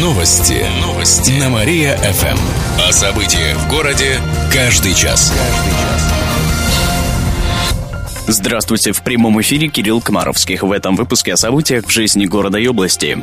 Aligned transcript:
Новости. 0.00 0.64
Новости. 0.80 1.32
На 1.32 1.50
Мария-ФМ. 1.50 2.38
О 2.88 2.90
событиях 2.90 3.58
в 3.58 3.68
городе 3.68 4.18
каждый 4.50 4.94
час. 4.94 5.30
Здравствуйте, 8.26 8.92
в 8.92 9.02
прямом 9.02 9.38
эфире 9.42 9.68
Кирилл 9.68 10.00
Комаровских. 10.00 10.62
В 10.62 10.72
этом 10.72 10.96
выпуске 10.96 11.34
о 11.34 11.36
событиях 11.36 11.84
в 11.84 11.90
жизни 11.90 12.24
города 12.24 12.58
и 12.58 12.66
области. 12.66 13.22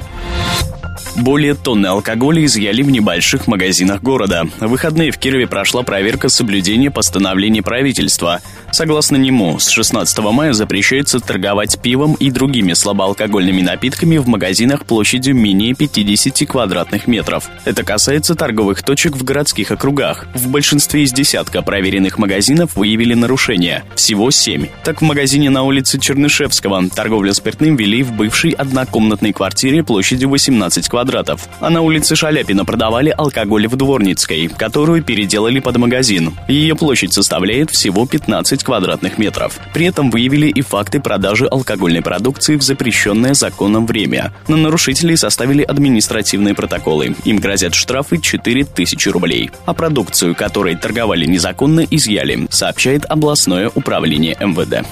Более 1.16 1.56
тонны 1.56 1.88
алкоголя 1.88 2.46
изъяли 2.46 2.84
в 2.84 2.92
небольших 2.92 3.48
магазинах 3.48 4.04
города. 4.04 4.44
В 4.60 4.68
выходные 4.68 5.10
в 5.10 5.18
Кирове 5.18 5.48
прошла 5.48 5.82
проверка 5.82 6.30
соблюдения 6.30 6.92
постановлений 6.92 7.62
правительства. 7.62 8.40
Согласно 8.72 9.16
нему, 9.16 9.60
с 9.60 9.70
16 9.70 10.20
мая 10.20 10.54
запрещается 10.54 11.20
торговать 11.20 11.80
пивом 11.82 12.16
и 12.16 12.30
другими 12.32 12.74
слабоалкогольными 12.74 13.62
напитками 13.62 14.18
в 14.18 14.28
магазинах 14.28 14.86
площадью 14.86 15.36
менее 15.36 15.74
50 15.74 16.48
квадратных 16.48 17.08
метров. 17.08 17.50
Это 17.66 17.84
касается 17.84 18.36
торговых 18.36 18.84
точек 18.84 19.16
в 19.16 19.24
городских 19.24 19.72
округах. 19.72 20.28
В 20.34 20.50
большинстве 20.50 21.04
из 21.04 21.12
десятка 21.12 21.62
проверенных 21.62 22.18
магазинов 22.18 22.76
выявили 22.76 23.14
нарушения. 23.14 23.84
Всего 23.96 24.32
семь. 24.32 24.68
Так 24.84 25.02
в 25.02 25.04
магазине 25.04 25.50
на 25.50 25.64
улице 25.64 26.00
Чернышевского 26.00 26.90
торговлю 26.90 27.34
спиртным 27.34 27.76
вели 27.76 28.04
в 28.04 28.14
бывшей 28.14 28.52
однокомнатной 28.52 29.34
квартире 29.34 29.84
площадью 29.84 30.30
18 30.30 30.88
квадратов 30.88 30.98
квадратов. 30.98 31.48
А 31.60 31.70
на 31.70 31.82
улице 31.82 32.16
Шаляпина 32.16 32.66
продавали 32.66 33.14
алкоголь 33.16 33.68
в 33.68 33.76
Дворницкой, 33.76 34.48
которую 34.48 35.04
переделали 35.04 35.60
под 35.60 35.78
магазин. 35.78 36.34
Ее 36.48 36.76
площадь 36.76 37.14
составляет 37.14 37.70
всего 37.72 38.06
15 38.06 38.64
квадратных 38.68 39.18
метров. 39.18 39.62
При 39.74 39.86
этом 39.86 40.10
выявили 40.10 40.48
и 40.48 40.62
факты 40.62 41.00
продажи 41.00 41.48
алкогольной 41.48 42.02
продукции 42.02 42.58
в 42.58 42.62
запрещенное 42.62 43.34
законом 43.34 43.86
время. 43.86 44.34
На 44.50 44.58
нарушителей 44.58 45.16
составили 45.16 45.64
административные 45.64 46.54
протоколы. 46.54 47.16
Им 47.24 47.38
грозят 47.38 47.74
штрафы 47.74 48.18
4000 48.18 49.08
рублей. 49.08 49.52
А 49.66 49.74
продукцию, 49.74 50.36
которой 50.36 50.76
торговали 50.76 51.26
незаконно, 51.26 51.80
изъяли, 51.90 52.46
сообщает 52.50 53.06
областное 53.06 53.72
управление 53.74 54.36
МВД. 54.38 54.86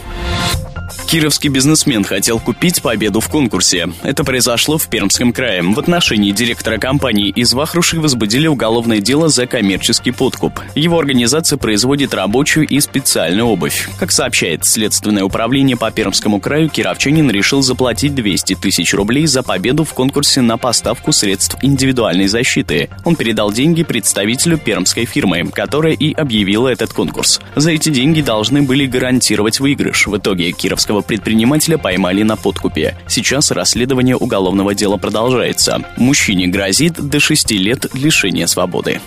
Кировский 1.07 1.49
бизнесмен 1.49 2.03
хотел 2.03 2.39
купить 2.39 2.81
победу 2.81 3.19
в 3.19 3.29
конкурсе. 3.29 3.89
Это 4.03 4.23
произошло 4.23 4.77
в 4.77 4.87
Пермском 4.87 5.33
крае. 5.33 5.61
В 5.61 5.79
отношении 5.79 6.31
директора 6.31 6.77
компании 6.77 7.29
из 7.29 7.53
Вахруши 7.53 7.99
возбудили 7.99 8.47
уголовное 8.47 8.99
дело 8.99 9.29
за 9.29 9.47
коммерческий 9.47 10.11
подкуп. 10.11 10.59
Его 10.75 10.99
организация 10.99 11.57
производит 11.57 12.13
рабочую 12.13 12.67
и 12.67 12.79
специальную 12.79 13.47
обувь. 13.47 13.89
Как 13.99 14.11
сообщает 14.11 14.65
Следственное 14.65 15.23
управление 15.23 15.77
по 15.77 15.89
Пермскому 15.91 16.39
краю, 16.39 16.69
кировчанин 16.69 17.29
решил 17.31 17.61
заплатить 17.61 18.13
200 18.13 18.55
тысяч 18.55 18.93
рублей 18.93 19.25
за 19.25 19.41
победу 19.41 19.83
в 19.83 19.93
конкурсе 19.93 20.41
на 20.41 20.57
поставку 20.57 21.11
средств 21.11 21.57
индивидуальной 21.61 22.27
защиты. 22.27 22.89
Он 23.03 23.15
передал 23.15 23.51
деньги 23.51 23.83
представителю 23.83 24.57
пермской 24.57 25.05
фирмы, 25.05 25.45
которая 25.51 25.93
и 25.93 26.13
объявила 26.13 26.67
этот 26.67 26.93
конкурс. 26.93 27.39
За 27.55 27.71
эти 27.71 27.89
деньги 27.89 28.21
должны 28.21 28.61
были 28.61 28.85
гарантировать 28.85 29.59
выигрыш. 29.59 30.07
В 30.07 30.17
итоге 30.17 30.51
Кировского 30.51 30.74
российского 30.75 31.01
предпринимателя 31.01 31.77
поймали 31.77 32.23
на 32.23 32.35
подкупе. 32.35 32.97
Сейчас 33.07 33.51
расследование 33.51 34.15
уголовного 34.15 34.75
дела 34.75 34.97
продолжается. 34.97 35.79
Мужчине 35.97 36.47
грозит 36.47 36.93
до 36.93 37.19
6 37.19 37.51
лет 37.51 37.87
лишения 37.93 38.45
свободы. 38.45 38.99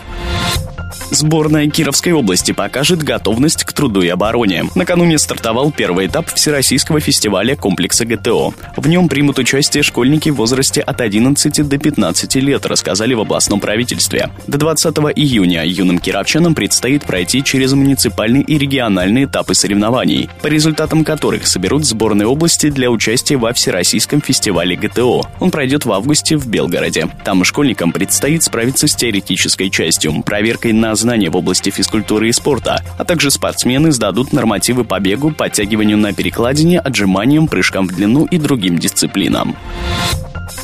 Сборная 1.11 1.69
Кировской 1.69 2.13
области 2.13 2.53
покажет 2.53 3.03
готовность 3.03 3.65
к 3.65 3.73
труду 3.73 4.03
и 4.03 4.09
обороне. 4.09 4.67
Накануне 4.75 5.19
стартовал 5.19 5.73
первый 5.73 6.07
этап 6.07 6.33
Всероссийского 6.33 7.01
фестиваля 7.01 7.57
комплекса 7.57 8.05
ГТО. 8.05 8.53
В 8.77 8.89
нем 8.89 9.09
примут 9.09 9.39
участие 9.39 9.83
школьники 9.83 10.29
в 10.29 10.37
возрасте 10.37 10.81
от 10.83 11.01
11 11.01 11.67
до 11.67 11.79
15 11.79 12.35
лет, 12.37 12.67
рассказали 12.67 13.15
в 13.15 13.21
областном 13.21 13.59
правительстве. 13.61 14.31
До 14.47 14.59
20 14.59 14.97
июня 15.17 15.65
юным 15.65 15.99
кировчанам 15.99 16.55
предстоит 16.55 17.05
пройти 17.05 17.43
через 17.43 17.73
муниципальные 17.73 18.43
и 18.43 18.59
региональные 18.59 19.25
этапы 19.25 19.55
соревнований, 19.55 20.29
по 20.43 20.47
результатам 20.49 21.05
которых 21.05 21.47
соберут 21.59 21.85
сборные 21.85 22.29
области 22.29 22.71
для 22.71 22.89
участия 22.89 23.37
во 23.37 23.53
Всероссийском 23.53 24.21
фестивале 24.21 24.77
ГТО. 24.77 25.23
Он 25.41 25.51
пройдет 25.51 25.87
в 25.87 25.93
августе 25.93 26.37
в 26.37 26.47
Белгороде. 26.47 27.09
Там 27.25 27.43
школьникам 27.43 27.91
предстоит 27.91 28.45
справиться 28.45 28.87
с 28.87 28.95
теоретической 28.95 29.69
частью, 29.69 30.23
проверкой 30.23 30.73
на 30.73 30.95
знания 30.95 31.31
в 31.31 31.37
области 31.37 31.71
физкультуры 31.71 32.29
и 32.29 32.33
спорта, 32.33 32.81
а 32.97 33.05
также 33.05 33.33
спортсмены 33.33 33.91
сдадут 33.91 34.33
нормативы 34.33 34.85
по 34.85 35.01
бегу, 35.01 35.33
подтягиванию 35.33 35.99
на 35.99 36.13
перекладине, 36.13 36.79
отжиманиям, 36.79 37.49
прыжкам 37.49 37.89
в 37.89 37.93
длину 37.93 38.27
и 38.27 38.39
другим 38.39 38.79
дисциплинам. 38.79 39.57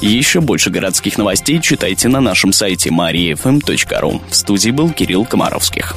Еще 0.01 0.41
больше 0.41 0.71
городских 0.71 1.19
новостей 1.19 1.61
читайте 1.61 2.07
на 2.07 2.21
нашем 2.21 2.53
сайте 2.53 2.91
mariafm.ru. 2.91 4.21
В 4.31 4.37
студии 4.37 4.71
был 4.71 4.91
Кирилл 4.91 5.25
Комаровских. 5.25 5.97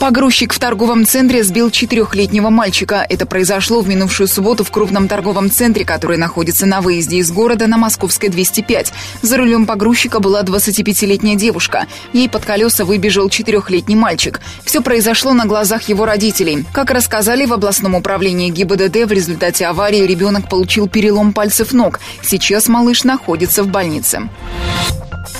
Погрузчик 0.00 0.52
в 0.52 0.60
торговом 0.60 1.04
центре 1.04 1.42
сбил 1.42 1.72
четырехлетнего 1.72 2.50
мальчика. 2.50 3.04
Это 3.08 3.26
произошло 3.26 3.80
в 3.80 3.88
минувшую 3.88 4.28
субботу 4.28 4.62
в 4.62 4.70
крупном 4.70 5.08
торговом 5.08 5.50
центре, 5.50 5.84
который 5.84 6.16
находится 6.16 6.66
на 6.66 6.80
выезде 6.80 7.16
из 7.16 7.32
города 7.32 7.66
на 7.66 7.78
Московской 7.78 8.28
205. 8.28 8.92
За 9.22 9.36
рулем 9.36 9.66
погрузчика 9.66 10.20
была 10.20 10.44
25-летняя 10.44 11.34
девушка. 11.34 11.88
Ей 12.12 12.28
под 12.28 12.44
колеса 12.44 12.84
выбежал 12.84 13.28
четырехлетний 13.28 13.96
мальчик. 13.96 14.40
Все 14.64 14.82
произошло 14.82 15.32
на 15.32 15.46
глазах 15.46 15.88
его 15.88 16.06
родителей. 16.06 16.64
Как 16.72 16.92
рассказали 16.92 17.44
в 17.44 17.52
областном 17.52 17.96
управлении 17.96 18.50
ГИБДД, 18.50 19.04
в 19.04 19.12
результате 19.12 19.66
аварии 19.66 20.06
ребенок 20.06 20.48
получил 20.48 20.88
перелом 20.88 21.32
пальцев 21.32 21.72
ног. 21.72 21.98
Сейчас 22.22 22.68
малыш 22.68 23.02
находится 23.02 23.64
в 23.64 23.66
больнице. 23.66 24.28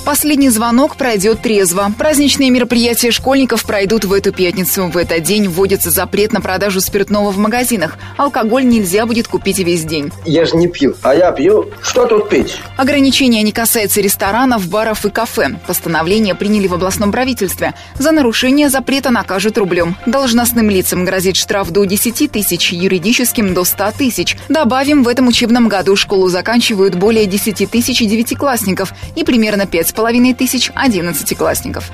Последний 0.04 0.48
звонок 0.48 0.96
пройдет 0.96 1.42
трезво. 1.42 1.92
Праздничные 1.98 2.50
мероприятия 2.50 3.10
школьников 3.10 3.64
пройдут 3.64 4.04
в 4.04 4.12
эту 4.12 4.32
пятницу. 4.32 4.86
В 4.86 4.96
этот 4.96 5.22
день 5.22 5.48
вводится 5.48 5.90
запрет 5.90 6.32
на 6.32 6.40
продажу 6.40 6.80
спиртного 6.80 7.30
в 7.30 7.38
магазинах. 7.38 7.98
Алкоголь 8.16 8.66
нельзя 8.66 9.06
будет 9.06 9.28
купить 9.28 9.58
весь 9.58 9.84
день. 9.84 10.10
Я 10.24 10.44
же 10.46 10.56
не 10.56 10.66
пью. 10.66 10.94
А 11.02 11.14
я 11.14 11.30
пью. 11.32 11.70
Что 11.82 12.06
тут 12.06 12.30
пить? 12.30 12.56
Ограничения 12.76 13.42
не 13.42 13.52
касаются 13.52 14.00
ресторанов, 14.00 14.68
баров 14.68 15.04
и 15.04 15.10
кафе. 15.10 15.58
Постановление 15.66 16.34
приняли 16.34 16.66
в 16.68 16.74
областном 16.74 17.12
правительстве. 17.12 17.74
За 17.98 18.10
нарушение 18.10 18.70
запрета 18.70 19.10
накажут 19.10 19.58
рублем. 19.58 19.96
Должностным 20.06 20.70
лицам 20.70 21.04
грозит 21.04 21.36
штраф 21.36 21.70
до 21.70 21.84
10 21.84 22.30
тысяч, 22.30 22.72
юридическим 22.72 23.52
до 23.52 23.64
100 23.64 23.92
тысяч. 23.98 24.36
Добавим, 24.48 25.02
в 25.02 25.08
этом 25.08 25.28
учебном 25.28 25.68
году 25.68 25.96
школу 25.96 26.28
заканчивают 26.28 26.94
более 26.94 27.26
10 27.26 27.70
тысяч 27.70 27.98
девятиклассников 27.98 28.94
и 29.14 29.22
примерно 29.22 29.66
5 29.66 29.77
половиной 29.92 30.34
тысяч 30.34 30.70
одиннадцатиклассников. 30.74 31.90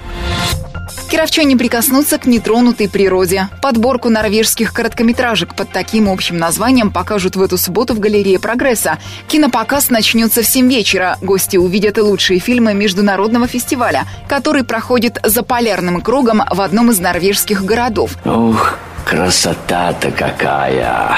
Кировчане 1.10 1.56
прикоснутся 1.56 2.18
к 2.18 2.26
нетронутой 2.26 2.88
природе. 2.88 3.48
Подборку 3.62 4.08
норвежских 4.08 4.72
короткометражек 4.72 5.54
под 5.54 5.70
таким 5.70 6.08
общим 6.08 6.38
названием 6.38 6.90
покажут 6.90 7.36
в 7.36 7.42
эту 7.42 7.56
субботу 7.56 7.94
в 7.94 8.00
галерее 8.00 8.40
«Прогресса». 8.40 8.98
Кинопоказ 9.28 9.90
начнется 9.90 10.42
в 10.42 10.46
7 10.46 10.68
вечера. 10.68 11.16
Гости 11.20 11.56
увидят 11.56 11.98
и 11.98 12.00
лучшие 12.00 12.40
фильмы 12.40 12.74
международного 12.74 13.46
фестиваля, 13.46 14.06
который 14.28 14.64
проходит 14.64 15.20
за 15.22 15.42
полярным 15.42 16.00
кругом 16.00 16.42
в 16.50 16.60
одном 16.60 16.90
из 16.90 16.98
норвежских 16.98 17.64
городов. 17.64 18.16
Ух, 18.24 18.74
красота-то 19.04 20.10
какая! 20.10 21.16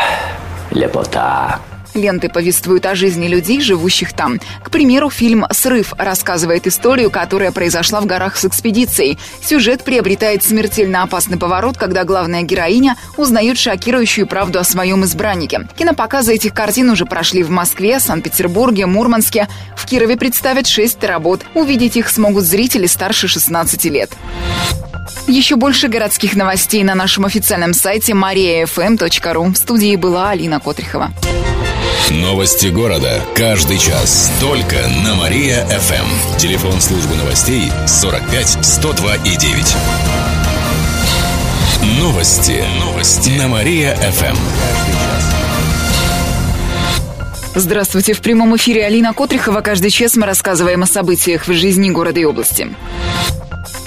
Лепота! 0.71 1.59
Ленты 1.97 2.29
повествуют 2.29 2.87
о 2.87 2.95
жизни 2.95 3.27
людей, 3.27 3.61
живущих 3.61 4.13
там. 4.13 4.39
К 4.63 4.71
примеру, 4.71 5.11
фильм 5.11 5.47
«Срыв» 5.51 5.95
рассказывает 5.99 6.67
историю, 6.67 7.11
которая 7.11 7.53
произошла 7.53 8.01
в 8.01 8.07
горах 8.07 8.37
с 8.37 8.45
экспедицией. 8.45 9.19
Сюжет 9.43 9.83
приобретает 9.83 10.45
смертельно 10.45 11.03
опасный 11.03 11.39
поворот, 11.39 11.77
когда 11.77 12.05
главная 12.05 12.43
героиня 12.43 12.97
узнает 13.17 13.59
шокирующую 13.59 14.27
правду 14.27 14.59
о 14.59 14.65
своем 14.65 15.05
избраннике. 15.05 15.67
Кинопоказы 15.77 16.35
этих 16.35 16.55
картин 16.55 16.91
уже 16.91 17.07
прошли 17.07 17.43
в 17.43 17.51
Москве, 17.51 17.99
Санкт-Петербурге, 17.99 18.87
Мурманске. 18.87 19.49
В 19.77 19.87
Кирове 19.87 20.17
представят 20.17 20.67
шесть 20.67 21.03
работ. 21.03 21.43
Увидеть 21.55 21.97
их 21.97 22.09
смогут 22.09 22.45
зрители 22.45 22.87
старше 22.87 23.29
16 23.29 23.85
лет. 23.87 24.11
Еще 25.27 25.57
больше 25.57 25.89
городских 25.89 26.37
новостей 26.37 26.85
на 26.85 26.95
нашем 26.95 27.25
официальном 27.25 27.75
сайте 27.75 28.13
mariafm.ru. 28.13 29.53
В 29.53 29.57
студии 29.57 29.97
была 29.97 30.31
Алина 30.31 30.61
Котрихова. 30.61 31.11
Новости 32.11 32.69
города. 32.69 33.20
Каждый 33.35 33.79
час. 33.79 34.31
Только 34.41 34.76
на 35.05 35.17
Мария-ФМ. 35.17 36.38
Телефон 36.38 36.81
службы 36.81 37.17
новостей 37.17 37.73
45 37.87 38.64
102 38.64 39.17
и 39.17 39.37
9. 39.37 39.76
Новости. 41.99 42.62
Новости. 42.79 43.31
На 43.31 43.49
Мария-ФМ. 43.49 44.37
Здравствуйте. 47.56 48.12
В 48.12 48.20
прямом 48.20 48.55
эфире 48.56 48.87
Алина 48.87 49.12
Котрихова. 49.12 49.61
Каждый 49.61 49.91
час 49.91 50.14
мы 50.14 50.26
рассказываем 50.26 50.85
о 50.85 50.87
событиях 50.87 51.49
в 51.49 51.52
жизни 51.52 51.91
города 51.91 52.20
и 52.20 52.25
области. 52.25 52.69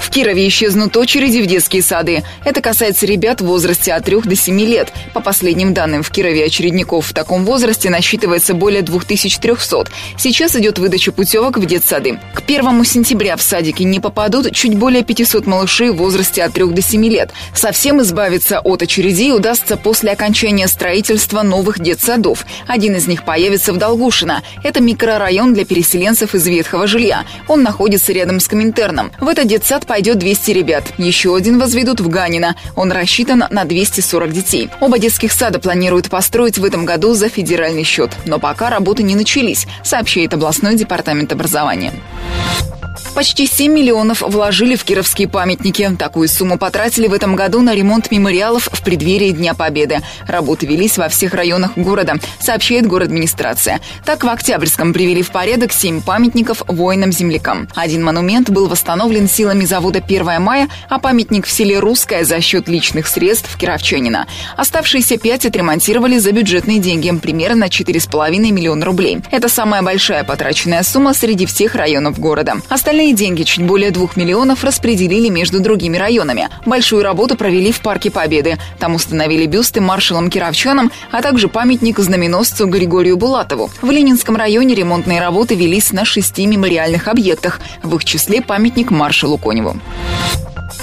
В 0.10 0.12
Кирове 0.12 0.48
исчезнут 0.48 0.98
очереди 0.98 1.40
в 1.40 1.46
детские 1.46 1.84
сады. 1.84 2.24
Это 2.44 2.62
касается 2.62 3.06
ребят 3.06 3.42
в 3.42 3.46
возрасте 3.46 3.94
от 3.94 4.06
3 4.06 4.22
до 4.22 4.36
7 4.36 4.60
лет. 4.62 4.92
По 5.14 5.20
последним 5.20 5.76
данным, 5.76 6.02
в 6.02 6.10
Кирове 6.10 6.46
очередников 6.46 7.06
в 7.06 7.14
таком 7.14 7.46
возрасте 7.46 7.92
насчитывается 7.92 8.56
более 8.56 8.82
2300. 8.82 9.86
Сейчас 10.18 10.56
идет 10.56 10.80
выдача 10.80 11.12
путевок 11.12 11.60
в 11.60 11.66
детсады. 11.68 12.20
К 12.34 12.42
1 12.42 12.86
сентября 12.86 13.38
в 13.38 13.44
садики 13.44 13.84
не 13.84 14.00
попадут 14.00 14.52
чуть 14.52 14.76
более 14.76 15.04
500 15.04 15.46
малышей 15.46 15.92
в 15.92 15.98
возрасте 15.98 16.42
от 16.42 16.54
3 16.54 16.66
до 16.70 16.82
7 16.82 17.06
лет. 17.06 17.30
Совсем 17.54 18.02
избавиться 18.02 18.62
от 18.62 18.82
очередей 18.82 19.32
удастся 19.32 19.78
после 19.78 20.10
окончания 20.10 20.68
строительства 20.68 21.44
новых 21.44 21.80
детсадов. 21.80 22.48
Один 22.66 22.96
из 22.96 23.06
них 23.06 23.26
появится 23.26 23.74
в 23.74 23.78
Долгушино. 23.78 24.42
Это 24.64 24.82
микрорайон 24.82 25.54
для 25.54 25.66
переселенцев 25.66 26.34
из 26.34 26.48
ветхого 26.48 26.88
жилья. 26.88 27.26
Он 27.48 27.62
находится 27.62 28.12
рядом 28.12 28.40
с 28.40 28.48
Коминтерном. 28.48 29.12
В 29.20 29.28
этот 29.28 29.46
детсад 29.46 29.86
поедет 29.86 29.99
пойдет 30.00 30.18
200 30.18 30.51
ребят. 30.51 30.94
Еще 30.98 31.36
один 31.36 31.60
возведут 31.60 32.00
в 32.00 32.07
Ганина. 32.07 32.56
Он 32.78 32.90
рассчитан 32.90 33.44
на 33.50 33.66
240 33.66 34.31
детей. 34.31 34.69
Оба 34.80 34.98
детских 34.98 35.34
сада 35.34 35.60
планируют 35.60 36.10
построить 36.10 36.57
в 36.57 36.63
этом 36.63 36.86
году 36.86 37.13
за 37.16 37.28
федеральный 37.28 37.84
счет. 37.84 38.10
Но 38.25 38.40
пока 38.40 38.69
работы 38.69 39.04
не 39.04 39.18
начались, 39.18 39.68
сообщает 39.84 40.34
областной 40.34 40.75
департамент 40.75 41.34
образования. 41.34 41.92
Почти 43.16 43.48
7 43.48 43.74
миллионов 43.74 44.22
вложили 44.22 44.75
в 44.75 44.84
кировские 44.84 45.28
памятники. 45.28 45.94
Такую 45.98 46.30
сумму 46.30 46.57
потратили 46.57 47.07
в 47.07 47.13
этом 47.13 47.36
году 47.36 47.62
на 47.62 47.75
ремонт 47.75 48.12
мемориалов 48.12 48.69
в 48.72 48.81
преддверии 48.81 49.31
Дня 49.31 49.54
Победы. 49.54 50.00
Работы 50.28 50.66
велись 50.66 50.98
во 50.98 51.10
всех 51.10 51.34
районах 51.34 51.78
города, 51.78 52.16
сообщает 52.40 52.88
город 52.88 53.10
администрация. 53.10 53.81
Так, 54.06 54.24
в 54.24 54.30
Октябрьском 54.30 54.94
привели 54.94 55.22
в 55.22 55.31
порядок 55.31 55.74
7 55.74 56.01
памятников 56.01 56.63
воинам-землякам. 56.68 57.68
Один 57.75 58.04
монумент 58.04 58.50
был 58.50 58.68
восстановлен 58.68 59.28
силами 59.28 59.66
завода 59.66 60.00
1 60.00 60.42
мая, 60.42 60.69
а 60.88 61.00
памятник 61.00 61.46
в 61.46 61.51
селе 61.51 61.80
Русское 61.80 62.24
за 62.24 62.40
счет 62.42 62.69
личных 62.69 63.07
средств 63.07 63.57
кировчанина. 63.57 64.28
Оставшиеся 64.56 65.18
5 65.18 65.48
отремонтировали 65.48 66.19
за 66.19 66.31
бюджетные 66.31 66.80
деньги, 66.80 67.12
примерно 67.12 67.66
4,5 67.66 68.38
миллиона 68.51 68.86
рублей. 68.86 69.19
Это 69.31 69.50
самая 69.50 69.81
большая 69.81 70.24
потраченная 70.24 70.84
сумма 70.84 71.13
среди 71.13 71.46
всех 71.46 71.75
районов 71.75 72.19
города. 72.19 72.57
Остальные 72.89 73.13
деньги, 73.13 73.44
чуть 73.44 73.63
более 73.63 73.91
двух 73.91 74.18
миллионов, 74.18 74.63
распределили 74.63 75.30
между 75.30 75.59
другими 75.59 75.95
районами. 75.95 76.50
Большую 76.65 77.03
работу 77.03 77.38
провели 77.38 77.71
в 77.71 77.81
Парке 77.81 78.09
Победы. 78.09 78.57
Там 78.80 78.95
установили 78.95 79.45
бюсты 79.45 79.80
маршалам-кировчанам, 79.80 80.91
а 81.12 81.21
также 81.21 81.50
памятник 81.50 82.00
знаменосцу 82.00 82.65
Григорию 82.65 83.15
Булатову. 83.15 83.69
В 83.83 83.91
Ленинском 83.91 84.36
районе 84.36 84.74
ремонтные 84.74 85.21
работы 85.21 85.53
велись 85.53 85.91
на 85.91 86.03
шести 86.03 86.47
мемориальных 86.47 87.07
объектах, 87.07 87.59
в 87.83 87.95
их 87.95 88.06
числе 88.06 88.41
памятник 88.41 88.89
маршалу 88.89 89.38
Коневу. 89.38 89.80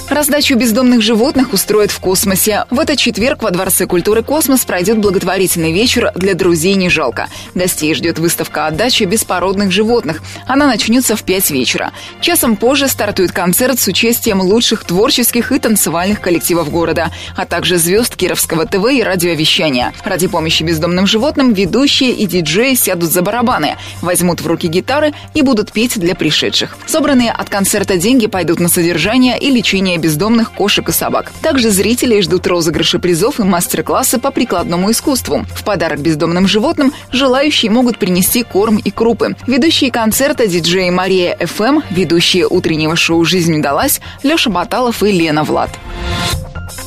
Раздачу 0.09 0.55
бездомных 0.57 1.03
животных 1.03 1.53
устроят 1.53 1.91
в 1.91 1.99
космосе. 1.99 2.65
В 2.71 2.79
этот 2.79 2.97
четверг 2.97 3.43
во 3.43 3.51
Дворце 3.51 3.87
культуры 3.87 4.23
«Космос» 4.23 4.65
пройдет 4.65 4.99
благотворительный 4.99 5.73
вечер 5.73 6.13
для 6.15 6.35
друзей 6.35 6.75
«Не 6.75 6.89
жалко». 6.89 7.29
Гостей 7.55 7.93
ждет 7.93 8.21
выставка 8.21 8.69
отдачи 8.69 9.03
беспородных 9.03 9.73
животных. 9.73 10.23
Она 10.47 10.69
начнется 10.69 11.17
в 11.17 11.25
5 11.25 11.51
вечера. 11.51 11.91
Часом 12.21 12.57
позже 12.57 12.87
стартует 12.87 13.33
концерт 13.33 13.81
с 13.81 13.89
участием 13.89 14.41
лучших 14.41 14.85
творческих 14.85 15.51
и 15.51 15.59
танцевальных 15.59 16.21
коллективов 16.21 16.71
города, 16.71 17.11
а 17.35 17.45
также 17.45 17.77
звезд 17.77 18.15
Кировского 18.15 18.65
ТВ 18.65 18.89
и 18.93 19.03
радиовещания. 19.03 19.93
Ради 20.05 20.29
помощи 20.29 20.63
бездомным 20.63 21.09
животным 21.09 21.53
ведущие 21.53 22.13
и 22.13 22.27
диджеи 22.27 22.75
сядут 22.75 23.11
за 23.11 23.23
барабаны, 23.23 23.77
возьмут 24.03 24.41
в 24.41 24.47
руки 24.47 24.69
гитары 24.69 25.15
и 25.35 25.43
будут 25.43 25.73
петь 25.73 25.99
для 25.99 26.15
пришедших. 26.15 26.77
Собранные 26.87 27.33
от 27.33 27.49
концерта 27.49 27.97
деньги 27.97 28.29
пойдут 28.29 28.61
на 28.61 28.69
содержание 28.69 29.37
и 29.37 29.51
лечение 29.51 29.96
спасения 29.97 29.99
бездомных 29.99 30.53
кошек 30.53 30.89
и 30.89 30.93
собак. 30.93 31.33
Также 31.43 31.71
зрителей 31.71 32.23
ждут 32.23 32.47
розыгрыши 32.47 32.99
призов 32.99 33.41
и 33.41 33.43
мастер-классы 33.43 34.19
по 34.19 34.31
прикладному 34.31 34.91
искусству. 34.91 35.45
В 35.55 35.65
подарок 35.65 36.01
бездомным 36.01 36.47
животным 36.47 36.93
желающие 37.13 37.71
могут 37.71 37.99
принести 37.99 38.43
корм 38.43 38.77
и 38.77 38.91
крупы. 38.91 39.37
Ведущие 39.47 39.91
концерта 39.91 40.47
диджеи 40.47 40.91
Мария 40.91 41.37
ФМ, 41.41 41.81
ведущие 41.91 42.47
утреннего 42.47 42.97
шоу 42.97 43.25
«Жизнь 43.25 43.59
удалась» 43.59 44.01
Леша 44.23 44.51
Баталов 44.51 45.03
и 45.03 45.13
Лена 45.13 45.45
Влад. 45.45 45.71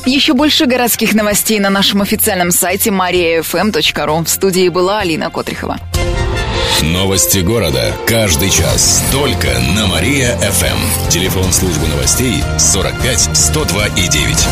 Еще 0.06 0.32
больше 0.32 0.66
городских 0.66 1.14
новостей 1.14 1.60
на 1.60 1.70
нашем 1.70 2.02
официальном 2.02 2.50
сайте 2.50 2.90
mariafm.ru. 2.90 4.24
В 4.24 4.28
студии 4.28 4.68
была 4.68 5.00
Алина 5.00 5.30
Котрихова. 5.30 5.78
Новости 6.82 7.38
города. 7.40 7.94
Каждый 8.06 8.48
час. 8.48 9.04
Только 9.12 9.48
на 9.76 9.86
Мария-ФМ. 9.86 11.08
Телефон 11.10 11.52
службы 11.52 11.86
новостей 11.88 12.42
45 12.58 13.36
102 13.36 13.86
и 13.88 14.08
9. 14.08 14.48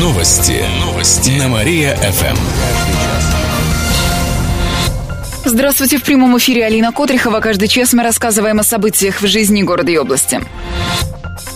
Новости. 0.00 0.64
Новости. 0.80 1.30
На 1.30 1.48
Мария-ФМ. 1.48 2.36
Здравствуйте. 5.46 5.98
В 5.98 6.02
прямом 6.02 6.36
эфире 6.38 6.66
Алина 6.66 6.92
Котрихова. 6.92 7.40
Каждый 7.40 7.68
час 7.68 7.94
мы 7.94 8.02
рассказываем 8.02 8.60
о 8.60 8.62
событиях 8.62 9.22
в 9.22 9.26
жизни 9.26 9.62
города 9.62 9.90
и 9.90 9.96
области. 9.96 10.40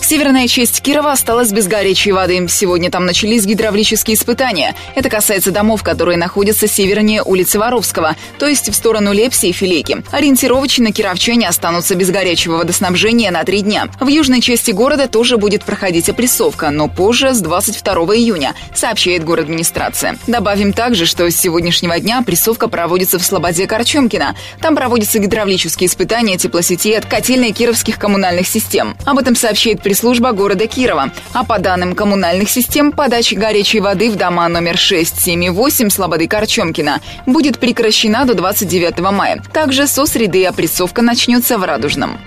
Северная 0.09 0.47
часть 0.47 0.81
Кирова 0.81 1.11
осталась 1.11 1.51
без 1.51 1.67
горячей 1.67 2.13
воды. 2.13 2.43
Сегодня 2.49 2.89
там 2.89 3.05
начались 3.05 3.45
гидравлические 3.45 4.15
испытания. 4.15 4.73
Это 4.95 5.07
касается 5.07 5.51
домов, 5.51 5.83
которые 5.83 6.17
находятся 6.17 6.67
севернее 6.67 7.21
улицы 7.21 7.59
Воровского, 7.59 8.15
то 8.39 8.47
есть 8.47 8.69
в 8.71 8.73
сторону 8.73 9.13
Лепси 9.13 9.45
и 9.45 9.51
Филейки. 9.51 10.01
Ориентировочно 10.09 10.91
кировчане 10.91 11.47
останутся 11.47 11.93
без 11.93 12.09
горячего 12.09 12.57
водоснабжения 12.57 13.29
на 13.29 13.43
три 13.43 13.61
дня. 13.61 13.87
В 13.99 14.07
южной 14.07 14.41
части 14.41 14.71
города 14.71 15.07
тоже 15.07 15.37
будет 15.37 15.63
проходить 15.63 16.09
опрессовка, 16.09 16.71
но 16.71 16.87
позже, 16.87 17.35
с 17.35 17.39
22 17.41 17.93
июня, 18.15 18.55
сообщает 18.73 19.23
город 19.23 19.43
администрация. 19.43 20.17
Добавим 20.25 20.73
также, 20.73 21.05
что 21.05 21.29
с 21.29 21.35
сегодняшнего 21.35 21.99
дня 21.99 22.17
опрессовка 22.17 22.67
проводится 22.67 23.19
в 23.19 23.23
Слободе 23.23 23.67
Корчемкина. 23.67 24.35
Там 24.59 24.75
проводятся 24.75 25.19
гидравлические 25.19 25.87
испытания 25.87 26.39
теплосетей 26.39 26.97
от 26.97 27.05
котельной 27.05 27.51
кировских 27.51 27.99
коммунальных 27.99 28.47
систем. 28.47 28.97
Об 29.05 29.19
этом 29.19 29.35
сообщает 29.35 29.83
пресс 29.83 29.98
служба 29.99 30.31
города 30.31 30.65
Кирова. 30.65 31.11
А 31.33 31.43
по 31.43 31.59
данным 31.59 31.93
коммунальных 31.93 32.49
систем, 32.49 32.91
подача 32.91 33.35
горячей 33.35 33.81
воды 33.81 34.09
в 34.09 34.15
дома 34.15 34.47
номер 34.47 34.77
6, 34.77 35.21
7 35.21 35.43
и 35.43 35.49
8 35.49 35.89
Слободы 35.89 36.27
Корчемкина 36.27 37.01
будет 37.25 37.59
прекращена 37.59 38.25
до 38.25 38.33
29 38.33 38.99
мая. 39.11 39.43
Также 39.53 39.87
со 39.87 40.05
среды 40.05 40.45
опрессовка 40.45 41.01
начнется 41.01 41.57
в 41.57 41.63
Радужном. 41.63 42.19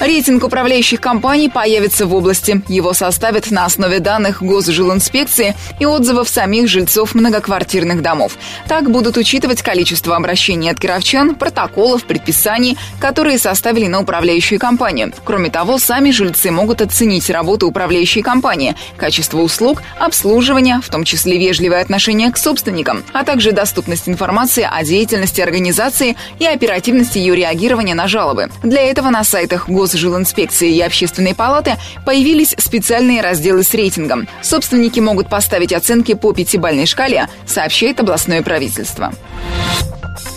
Рейтинг 0.00 0.44
управляющих 0.44 1.00
компаний 1.00 1.48
появится 1.48 2.06
в 2.06 2.14
области. 2.14 2.62
Его 2.68 2.92
составят 2.92 3.50
на 3.50 3.64
основе 3.64 4.00
данных 4.00 4.42
Госжилинспекции 4.42 5.54
и 5.80 5.86
отзывов 5.86 6.28
самих 6.28 6.68
жильцов 6.68 7.14
многоквартирных 7.14 8.02
домов. 8.02 8.36
Так 8.68 8.90
будут 8.90 9.16
учитывать 9.16 9.62
количество 9.62 10.16
обращений 10.16 10.70
от 10.70 10.80
кировчан, 10.80 11.34
протоколов, 11.34 12.04
предписаний, 12.04 12.78
которые 13.00 13.38
составили 13.38 13.86
на 13.86 14.00
управляющую 14.00 14.58
компанию. 14.58 15.12
Кроме 15.24 15.50
того, 15.50 15.78
сами 15.78 16.10
жильцы 16.10 16.50
могут 16.50 16.80
оценить 16.80 17.30
работу 17.30 17.66
управляющей 17.66 18.22
компании, 18.22 18.76
качество 18.96 19.38
услуг, 19.38 19.82
обслуживание, 19.98 20.80
в 20.82 20.88
том 20.88 21.04
числе 21.04 21.38
вежливое 21.38 21.80
отношение 21.80 22.30
к 22.32 22.38
собственникам, 22.38 23.02
а 23.12 23.24
также 23.24 23.52
доступность 23.52 24.08
информации 24.08 24.68
о 24.68 24.84
деятельности 24.84 25.40
организации 25.40 26.16
и 26.38 26.46
оперативности 26.46 27.18
ее 27.18 27.36
реагирования 27.36 27.94
на 27.94 28.08
жалобы. 28.08 28.48
Для 28.62 28.82
этого 28.82 29.10
на 29.10 29.24
сайтах 29.24 29.67
Госжилинспекции 29.68 30.74
и 30.74 30.80
Общественной 30.80 31.34
палаты 31.34 31.76
появились 32.04 32.54
специальные 32.58 33.20
разделы 33.20 33.62
с 33.62 33.72
рейтингом. 33.74 34.28
Собственники 34.42 35.00
могут 35.00 35.28
поставить 35.28 35.72
оценки 35.72 36.14
по 36.14 36.32
пятибалльной 36.32 36.86
шкале, 36.86 37.28
сообщает 37.46 38.00
областное 38.00 38.42
правительство. 38.42 39.12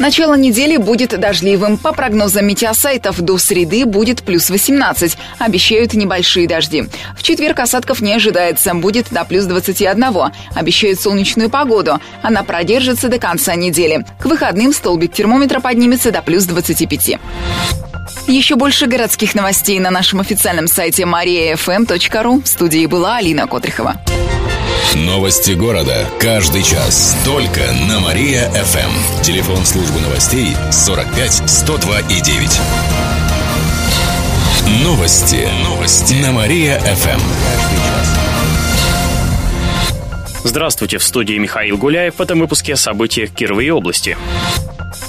Начало 0.01 0.33
недели 0.33 0.77
будет 0.77 1.19
дождливым. 1.19 1.77
По 1.77 1.93
прогнозам 1.93 2.47
метеосайтов, 2.47 3.21
до 3.21 3.37
среды 3.37 3.85
будет 3.85 4.23
плюс 4.23 4.49
18. 4.49 5.15
Обещают 5.37 5.93
небольшие 5.93 6.47
дожди. 6.47 6.85
В 7.15 7.21
четверг 7.21 7.59
осадков 7.59 8.01
не 8.01 8.13
ожидается. 8.13 8.73
Будет 8.73 9.11
до 9.11 9.23
плюс 9.25 9.45
21. 9.45 10.03
Обещают 10.55 10.99
солнечную 10.99 11.51
погоду. 11.51 11.99
Она 12.23 12.41
продержится 12.43 13.09
до 13.09 13.19
конца 13.19 13.53
недели. 13.53 14.03
К 14.19 14.25
выходным 14.25 14.73
столбик 14.73 15.13
термометра 15.13 15.59
поднимется 15.59 16.11
до 16.11 16.23
плюс 16.23 16.45
25. 16.45 17.19
Еще 18.27 18.55
больше 18.55 18.87
городских 18.87 19.35
новостей 19.35 19.79
на 19.79 19.89
нашем 19.91 20.19
официальном 20.19 20.67
сайте 20.67 21.03
mariafm.ru. 21.03 22.43
В 22.43 22.47
студии 22.47 22.85
была 22.85 23.17
Алина 23.17 23.47
Котрихова. 23.47 23.95
Новости 24.95 25.51
города. 25.51 26.05
Каждый 26.19 26.63
час. 26.63 27.15
Только 27.25 27.61
на 27.87 27.99
Мария-ФМ. 27.99 29.21
Телефон 29.23 29.65
службы 29.65 29.99
новостей 30.01 30.55
45 30.71 31.49
102 31.49 31.99
и 32.01 32.21
9. 32.21 32.59
Новости. 34.83 35.47
Новости. 35.63 36.13
На 36.15 36.31
Мария-ФМ. 36.31 37.21
Здравствуйте, 40.43 40.97
в 40.97 41.03
студии 41.03 41.37
Михаил 41.37 41.77
Гуляев. 41.77 42.15
В 42.15 42.21
этом 42.21 42.39
выпуске 42.39 42.73
о 42.73 42.77
событиях 42.77 43.31
Кировой 43.31 43.69
области. 43.69 44.17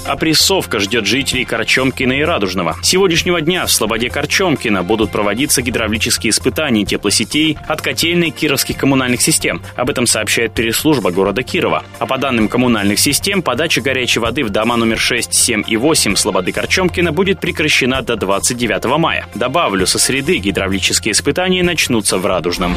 Опрессовка 0.05 0.79
ждет 0.79 1.05
жителей 1.05 1.45
Корчомкина 1.45 2.13
и 2.13 2.23
Радужного. 2.23 2.75
С 2.81 2.89
сегодняшнего 2.89 3.39
дня 3.39 3.65
в 3.65 3.71
Слободе 3.71 4.09
Корчомкина 4.09 4.83
будут 4.83 5.11
проводиться 5.11 5.61
гидравлические 5.61 6.31
испытания 6.31 6.83
теплосетей 6.85 7.57
от 7.67 7.81
котельной 7.81 8.31
кировских 8.31 8.77
коммунальных 8.77 9.21
систем. 9.21 9.61
Об 9.75 9.89
этом 9.89 10.05
сообщает 10.05 10.53
пресс-служба 10.53 11.11
города 11.11 11.41
Кирова. 11.41 11.83
А 11.99 12.05
по 12.05 12.17
данным 12.17 12.49
коммунальных 12.49 12.99
систем, 12.99 13.41
подача 13.41 13.81
горячей 13.81 14.19
воды 14.19 14.43
в 14.43 14.49
дома 14.49 14.75
номер 14.75 14.99
6, 14.99 15.33
7 15.33 15.63
и 15.67 15.77
8 15.77 16.15
Слободы 16.15 16.51
Корчомкина 16.51 17.13
будет 17.13 17.39
прекращена 17.39 18.01
до 18.01 18.15
29 18.17 18.85
мая. 18.97 19.25
Добавлю, 19.35 19.87
со 19.87 19.99
среды 19.99 20.37
гидравлические 20.37 21.13
испытания 21.13 21.63
начнутся 21.63 22.17
в 22.17 22.25
Радужном. 22.25 22.75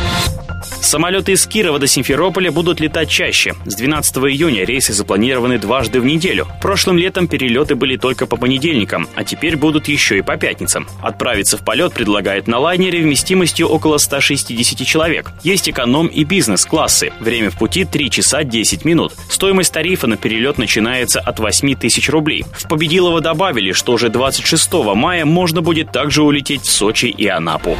Самолеты 0.80 1.32
из 1.32 1.46
Кирова 1.46 1.78
до 1.78 1.86
Симферополя 1.86 2.52
будут 2.52 2.80
летать 2.80 3.08
чаще. 3.08 3.54
С 3.64 3.74
12 3.74 4.16
июня 4.18 4.64
рейсы 4.64 4.92
запланированы 4.92 5.58
дважды 5.58 6.00
в 6.00 6.04
неделю. 6.04 6.46
Прошлым 6.62 6.96
летом 6.96 7.15
перелеты 7.24 7.74
были 7.74 7.96
только 7.96 8.26
по 8.26 8.36
понедельникам, 8.36 9.08
а 9.14 9.24
теперь 9.24 9.56
будут 9.56 9.88
еще 9.88 10.18
и 10.18 10.22
по 10.22 10.36
пятницам. 10.36 10.86
Отправиться 11.02 11.56
в 11.56 11.64
полет 11.64 11.94
предлагает 11.94 12.46
на 12.46 12.58
лайнере 12.58 13.00
вместимостью 13.00 13.68
около 13.68 13.98
160 13.98 14.86
человек. 14.86 15.32
Есть 15.42 15.68
эконом 15.68 16.06
и 16.08 16.24
бизнес-классы. 16.24 17.12
Время 17.20 17.50
в 17.50 17.58
пути 17.58 17.84
3 17.84 18.10
часа 18.10 18.44
10 18.44 18.84
минут. 18.84 19.14
Стоимость 19.30 19.72
тарифа 19.72 20.06
на 20.06 20.16
перелет 20.16 20.58
начинается 20.58 21.20
от 21.20 21.38
8 21.38 21.74
тысяч 21.76 22.10
рублей. 22.10 22.44
В 22.52 22.68
Победилово 22.68 23.20
добавили, 23.20 23.72
что 23.72 23.94
уже 23.94 24.10
26 24.10 24.72
мая 24.94 25.24
можно 25.24 25.62
будет 25.62 25.92
также 25.92 26.22
улететь 26.22 26.62
в 26.62 26.70
Сочи 26.70 27.06
и 27.06 27.26
Анапу 27.26 27.78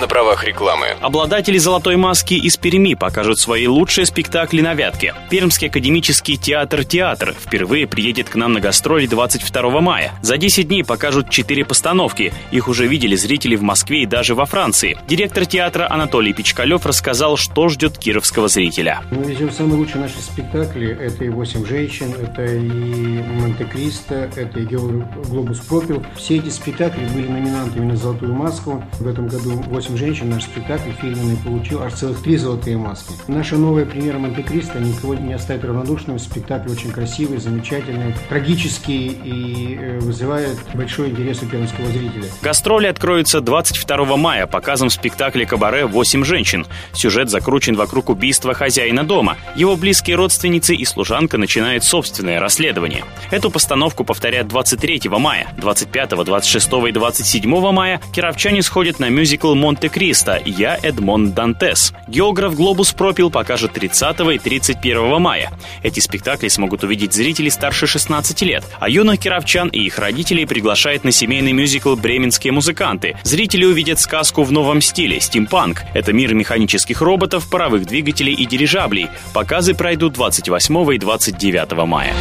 на 0.00 0.06
правах 0.06 0.44
рекламы. 0.44 0.88
Обладатели 1.00 1.58
«Золотой 1.58 1.96
маски» 1.96 2.34
из 2.34 2.56
Перми 2.56 2.94
покажут 2.94 3.38
свои 3.38 3.66
лучшие 3.66 4.06
спектакли 4.06 4.60
на 4.60 4.74
Вятке. 4.74 5.14
Пермский 5.30 5.68
академический 5.68 6.36
театр 6.36 6.84
«Театр» 6.84 7.34
впервые 7.38 7.86
приедет 7.86 8.28
к 8.28 8.35
нам 8.36 8.52
на 8.52 8.60
гастроли 8.60 9.06
22 9.06 9.80
мая. 9.80 10.12
За 10.20 10.36
10 10.36 10.68
дней 10.68 10.84
покажут 10.84 11.30
4 11.30 11.64
постановки. 11.64 12.34
Их 12.50 12.68
уже 12.68 12.86
видели 12.86 13.16
зрители 13.16 13.56
в 13.56 13.62
Москве 13.62 14.02
и 14.02 14.06
даже 14.06 14.34
во 14.34 14.44
Франции. 14.44 14.98
Директор 15.08 15.46
театра 15.46 15.88
Анатолий 15.90 16.34
Пичкалев 16.34 16.84
рассказал, 16.84 17.38
что 17.38 17.68
ждет 17.68 17.96
кировского 17.96 18.48
зрителя. 18.48 19.00
Мы 19.10 19.24
везем 19.24 19.50
самые 19.50 19.78
лучшие 19.78 20.02
наши 20.02 20.20
спектакли. 20.20 20.94
Это 21.00 21.24
и 21.24 21.30
«Восемь 21.30 21.64
женщин», 21.64 22.12
это 22.12 22.44
и 22.44 23.22
«Монте-Кристо», 23.40 24.30
это 24.36 24.60
и 24.60 24.66
«Глобус 24.66 25.60
пропил». 25.60 26.04
Все 26.16 26.36
эти 26.36 26.50
спектакли 26.50 27.04
были 27.14 27.28
номинантами 27.28 27.86
на 27.86 27.96
«Золотую 27.96 28.34
маску». 28.34 28.84
В 29.00 29.06
этом 29.06 29.28
году 29.28 29.52
«Восемь 29.68 29.86
«Восемь 29.86 29.98
женщин» 29.98 30.30
наш 30.30 30.42
спектакль 30.42 30.90
фирменный 31.00 31.36
получил 31.36 31.80
аж 31.80 31.94
целых 31.94 32.20
три 32.22 32.36
золотые 32.36 32.76
маски. 32.76 33.12
Наша 33.28 33.56
новая 33.56 33.84
премьера 33.84 34.18
«Монте-Кристо» 34.18 34.80
никого 34.80 35.14
не 35.14 35.32
оставит 35.32 35.64
равнодушным. 35.64 36.18
Спектакль 36.18 36.72
очень 36.72 36.90
красивый, 36.90 37.38
замечательный, 37.38 38.12
трагический 38.28 39.08
и 39.08 39.76
э, 39.76 39.98
вызывает 40.00 40.58
большой 40.74 41.10
интерес 41.10 41.42
у 41.42 41.46
пермского 41.46 41.86
зрителя. 41.86 42.24
Гастроли 42.42 42.86
откроются 42.86 43.40
22 43.40 44.16
мая 44.16 44.46
показом 44.46 44.90
спектакля 44.90 45.46
«Кабаре. 45.46 45.86
Восемь 45.86 46.24
женщин». 46.24 46.66
Сюжет 46.92 47.30
закручен 47.30 47.76
вокруг 47.76 48.10
убийства 48.10 48.54
хозяина 48.54 49.04
дома. 49.04 49.36
Его 49.54 49.76
близкие 49.76 50.16
родственницы 50.16 50.74
и 50.74 50.84
служанка 50.84 51.38
начинают 51.38 51.84
собственное 51.84 52.40
расследование. 52.40 53.04
Эту 53.30 53.50
постановку 53.50 54.04
повторят 54.04 54.48
23 54.48 55.02
мая, 55.08 55.48
25, 55.56 56.24
26 56.24 56.72
и 56.88 56.92
27 56.92 57.72
мая 57.72 58.00
кировчане 58.12 58.62
сходят 58.62 58.98
на 58.98 59.08
мюзикл 59.08 59.54
«Монте 59.54 59.86
Монте-Кристо 59.86 60.40
«Я 60.44 60.78
Эдмон 60.82 61.32
Дантес». 61.32 61.92
Географ 62.08 62.54
«Глобус 62.54 62.92
пропил» 62.92 63.30
покажет 63.30 63.72
30 63.72 64.20
и 64.34 64.38
31 64.38 65.20
мая. 65.20 65.52
Эти 65.82 66.00
спектакли 66.00 66.48
смогут 66.48 66.82
увидеть 66.82 67.12
зрители 67.12 67.48
старше 67.48 67.86
16 67.86 68.15
лет, 68.42 68.64
а 68.80 68.88
юных 68.88 69.20
кировчан 69.20 69.68
и 69.68 69.80
их 69.80 69.98
родителей 69.98 70.46
приглашает 70.46 71.04
на 71.04 71.12
семейный 71.12 71.52
мюзикл 71.52 71.96
«Бременские 71.96 72.52
музыканты». 72.52 73.16
Зрители 73.22 73.64
увидят 73.64 73.98
сказку 73.98 74.42
в 74.42 74.52
новом 74.52 74.80
стиле– 74.80 75.20
стимпанк. 75.20 75.82
Это 75.94 76.12
мир 76.12 76.34
механических 76.34 77.00
роботов, 77.00 77.48
паровых 77.50 77.86
двигателей 77.86 78.34
и 78.34 78.46
дирижаблей. 78.46 79.08
Показы 79.34 79.74
пройдут 79.74 80.14
28 80.14 80.94
и 80.94 80.98
29 80.98 81.72
мая. 81.86 82.14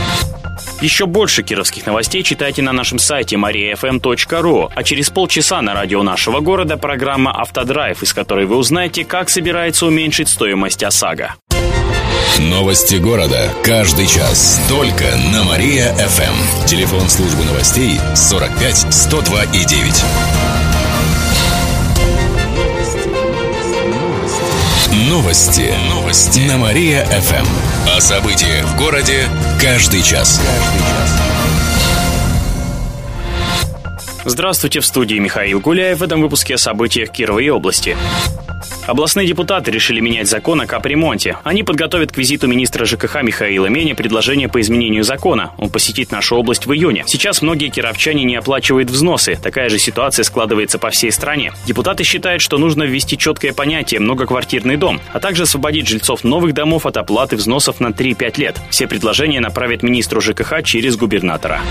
Еще 0.82 1.06
больше 1.06 1.44
кировских 1.44 1.86
новостей 1.86 2.24
читайте 2.24 2.62
на 2.62 2.74
нашем 2.74 3.00
сайте 3.00 3.36
mariafm.ru, 3.36 4.72
а 4.74 4.84
через 4.84 5.10
полчаса 5.10 5.62
на 5.62 5.74
радио 5.74 6.04
нашего 6.04 6.40
города 6.40 6.78
программа 6.78 7.32
«Автодрайв», 7.32 8.04
из 8.04 8.14
которой 8.14 8.46
вы 8.46 8.58
узнаете, 8.58 9.04
как 9.06 9.30
собирается 9.30 9.86
уменьшить 9.86 10.30
стоимость 10.30 10.84
ОСАГО. 10.84 11.36
Новости 12.40 12.96
города. 12.96 13.54
Каждый 13.64 14.08
час. 14.08 14.60
Только 14.68 15.06
на 15.32 15.44
Мария-ФМ. 15.44 16.66
Телефон 16.66 17.10
службы 17.10 17.44
новостей 17.46 18.00
45 18.14 18.94
102 18.94 19.44
и 19.46 19.66
9. 19.66 20.04
Новости. 25.10 25.74
Новости. 25.90 26.40
На 26.40 26.58
Мария-ФМ. 26.58 27.46
О 27.96 28.02
событиях 28.02 28.66
в 28.66 28.78
городе 28.78 29.28
каждый 29.62 30.02
час. 30.02 30.42
Здравствуйте, 34.26 34.80
в 34.80 34.86
студии 34.86 35.20
Михаил 35.20 35.60
Гуляев. 35.60 36.00
В 36.00 36.04
этом 36.04 36.22
выпуске 36.22 36.56
о 36.56 36.58
событиях 36.58 37.12
Кировой 37.12 37.50
области. 37.50 37.96
Областные 38.88 39.26
депутаты 39.26 39.72
решили 39.72 40.00
менять 40.00 40.28
закон 40.28 40.62
о 40.62 40.68
капремонте. 40.68 41.38
Они 41.44 41.64
подготовят 41.64 42.12
к 42.12 42.18
визиту 42.18 42.48
министра 42.48 42.86
ЖКХ 42.86 43.24
Михаила 43.24 43.66
Меня 43.66 43.96
предложение 43.96 44.48
по 44.48 44.62
изменению 44.62 45.04
закона. 45.04 45.54
Он 45.58 45.70
посетит 45.70 46.12
нашу 46.12 46.36
область 46.36 46.68
в 46.68 46.74
июне. 46.74 47.04
Сейчас 47.08 47.42
многие 47.42 47.70
кировчане 47.70 48.24
не 48.26 48.36
оплачивают 48.36 48.92
взносы. 48.92 49.40
Такая 49.42 49.70
же 49.70 49.80
ситуация 49.80 50.22
складывается 50.24 50.78
по 50.78 50.92
всей 50.92 51.12
стране. 51.12 51.52
Депутаты 51.66 52.04
считают, 52.04 52.44
что 52.44 52.60
нужно 52.60 52.84
ввести 52.84 53.18
четкое 53.18 53.54
понятие 53.54 54.02
«многоквартирный 54.02 54.78
дом», 54.78 55.02
а 55.14 55.20
также 55.20 55.44
освободить 55.44 55.88
жильцов 55.88 56.24
новых 56.24 56.54
домов 56.54 56.86
от 56.86 56.98
оплаты 56.98 57.38
взносов 57.38 57.80
на 57.80 57.88
3-5 57.88 58.40
лет. 58.40 58.62
Все 58.70 58.88
предложения 58.88 59.40
направят 59.40 59.82
министру 59.82 60.22
ЖКХ 60.22 60.62
через 60.64 60.96
губернатора. 60.96 61.62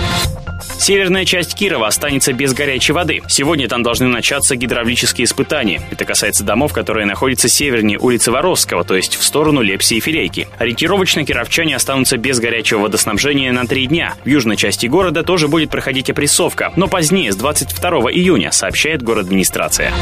Северная 0.78 1.24
часть 1.24 1.54
Кирова 1.54 1.86
останется 1.86 2.32
без 2.32 2.52
горячей 2.52 2.92
воды. 2.92 3.22
Сегодня 3.28 3.68
там 3.68 3.82
должны 3.82 4.06
начаться 4.08 4.56
гидравлические 4.56 5.24
испытания. 5.24 5.80
Это 5.90 6.04
касается 6.04 6.44
домов, 6.44 6.72
которые 6.72 7.03
находятся 7.06 7.48
севернее 7.48 7.98
улицы 7.98 8.30
Воровского, 8.30 8.84
то 8.84 8.94
есть 8.94 9.16
в 9.16 9.22
сторону 9.22 9.62
Лепси 9.62 9.94
и 9.94 10.00
Филейки. 10.00 10.48
Ориентировочно 10.58 11.24
кировчане 11.24 11.76
останутся 11.76 12.16
без 12.16 12.38
горячего 12.38 12.80
водоснабжения 12.80 13.52
на 13.52 13.66
три 13.66 13.86
дня. 13.86 14.14
В 14.24 14.28
южной 14.28 14.56
части 14.56 14.86
города 14.86 15.22
тоже 15.22 15.48
будет 15.48 15.70
проходить 15.70 16.10
опрессовка, 16.10 16.72
но 16.76 16.88
позднее, 16.88 17.32
с 17.32 17.36
22 17.36 18.12
июня, 18.12 18.52
сообщает 18.52 19.02
город 19.02 19.26
администрация. 19.26 19.92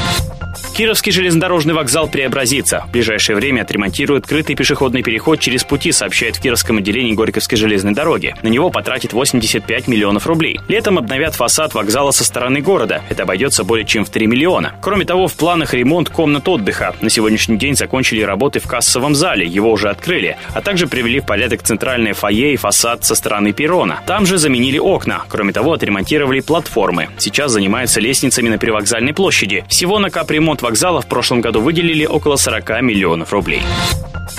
Кировский 0.77 1.13
железнодорожный 1.13 1.75
вокзал 1.75 2.09
преобразится. 2.09 2.85
В 2.89 2.93
ближайшее 2.93 3.37
время 3.37 3.63
отремонтируют 3.63 4.27
крытый 4.27 4.57
пешеходный 4.57 5.03
переход 5.03 5.39
через 5.39 5.65
пути, 5.65 5.93
сообщает 5.93 6.37
в 6.37 6.41
Кировском 6.41 6.79
отделении 6.79 7.13
Горьковской 7.13 7.59
железной 7.59 7.93
дороги. 7.93 8.35
На 8.43 8.49
него 8.49 8.71
потратит 8.71 9.13
85 9.13 9.89
миллионов 9.89 10.27
рублей. 10.27 10.61
Летом 10.69 10.99
обновят 10.99 11.35
фасад 11.35 11.75
вокзала 11.75 12.11
со 12.11 12.25
стороны 12.25 12.61
города. 12.61 13.03
Это 13.11 13.25
обойдется 13.25 13.65
более 13.65 13.85
чем 13.85 14.05
в 14.05 14.11
3 14.11 14.27
миллиона. 14.27 14.75
Кроме 14.81 15.05
того, 15.05 15.27
в 15.27 15.35
планах 15.35 15.75
ремонт 15.75 16.09
комнат 16.09 16.49
отдыха. 16.49 16.92
На 17.01 17.11
сегодняшний 17.11 17.57
день 17.57 17.77
закончили 17.77 18.23
работы 18.23 18.61
в 18.61 18.67
кассовом 18.67 19.15
зале, 19.15 19.47
его 19.47 19.73
уже 19.73 19.89
открыли, 19.89 20.37
а 20.55 20.61
также 20.61 20.87
привели 20.87 21.21
в 21.21 21.27
порядок 21.27 21.63
центральное 21.63 22.15
фойе 22.15 22.55
и 22.55 22.57
фасад 22.57 23.05
со 23.05 23.15
стороны 23.15 23.53
перрона. 23.53 24.01
Там 24.07 24.27
же 24.27 24.39
заменили 24.39 24.79
окна. 24.79 25.23
Кроме 25.29 25.53
того, 25.53 25.73
отремонтировали 25.73 26.41
платформы. 26.41 27.09
Сейчас 27.19 27.53
занимаются 27.53 28.01
лестницами 28.01 28.49
на 28.49 28.59
привокзальной 28.59 29.15
площади. 29.15 29.65
Всего 29.69 29.99
на 29.99 30.11
капремонт 30.11 30.63
вокзала 30.63 31.01
в 31.01 31.07
прошлом 31.07 31.41
году 31.41 31.61
выделили 31.61 32.05
около 32.05 32.37
40 32.37 32.83
миллионов 32.83 33.33
рублей. 33.33 33.63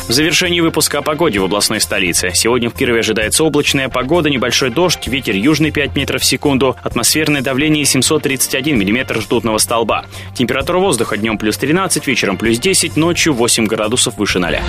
В 0.07 0.11
завершении 0.11 0.59
выпуска 0.59 0.99
о 0.99 1.01
погоде 1.01 1.39
в 1.39 1.45
областной 1.45 1.79
столице. 1.79 2.31
Сегодня 2.33 2.69
в 2.69 2.73
Кирове 2.73 2.99
ожидается 2.99 3.43
облачная 3.43 3.87
погода, 3.87 4.29
небольшой 4.29 4.69
дождь, 4.69 5.07
ветер 5.07 5.35
южный 5.35 5.71
5 5.71 5.95
метров 5.95 6.21
в 6.21 6.25
секунду, 6.25 6.75
атмосферное 6.83 7.41
давление 7.41 7.85
731 7.85 8.77
миллиметр 8.77 9.19
ртутного 9.19 9.59
столба. 9.59 10.05
Температура 10.35 10.79
воздуха 10.79 11.15
днем 11.15 11.37
плюс 11.37 11.57
13, 11.57 12.05
вечером 12.05 12.37
плюс 12.43 12.59
10, 12.59 12.97
ночью 12.97 13.33
8 13.33 13.67
градусов 13.67 14.17
выше 14.17 14.37
0. 14.37 14.59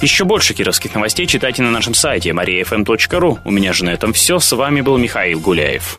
Еще 0.00 0.24
больше 0.24 0.54
кировских 0.54 0.94
новостей 0.94 1.26
читайте 1.26 1.60
на 1.60 1.72
нашем 1.72 1.92
сайте 1.92 2.30
mariafm.ru. 2.30 3.38
У 3.44 3.50
меня 3.50 3.72
же 3.72 3.84
на 3.84 3.90
этом 3.90 4.12
все. 4.12 4.38
С 4.38 4.52
вами 4.52 4.80
был 4.80 4.96
Михаил 4.96 5.40
Гуляев. 5.40 5.98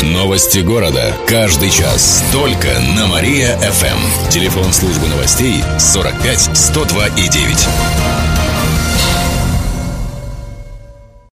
Новости 0.00 0.60
города. 0.60 1.14
Каждый 1.26 1.68
час. 1.68 2.24
Только 2.32 2.68
на 2.96 3.08
Мария-ФМ. 3.08 4.30
Телефон 4.30 4.72
службы 4.72 5.06
новостей 5.08 5.62
45 5.78 6.56
102 6.56 7.06
и 7.08 7.28
9. 7.28 8.29